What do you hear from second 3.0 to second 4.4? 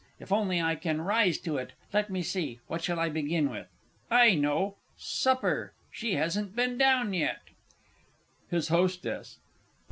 begin with? I